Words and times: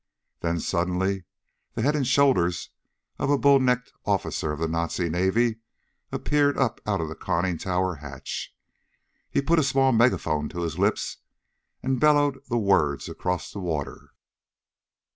Then 0.39 0.59
suddenly 0.59 1.25
the 1.75 1.83
head 1.83 1.95
and 1.95 2.07
shoulders 2.07 2.71
of 3.19 3.29
a 3.29 3.37
bull 3.37 3.59
necked 3.59 3.93
officer 4.03 4.51
of 4.51 4.59
the 4.59 4.67
Nazi 4.67 5.09
Navy 5.09 5.59
appeared 6.11 6.57
up 6.57 6.81
out 6.87 7.01
of 7.01 7.07
the 7.07 7.13
conning 7.13 7.59
tower 7.59 7.97
hatch. 7.97 8.51
He 9.29 9.43
put 9.43 9.59
a 9.59 9.63
small 9.63 9.91
megaphone 9.91 10.49
to 10.49 10.61
his 10.63 10.79
lips 10.79 11.17
and 11.83 11.99
bellowed 11.99 12.41
the 12.49 12.57
words 12.57 13.09
across 13.09 13.51
the 13.51 13.59
water. 13.59 14.15